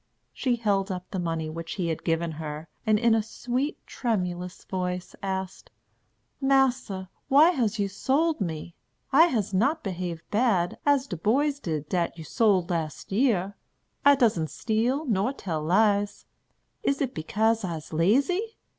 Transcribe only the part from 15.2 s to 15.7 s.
tell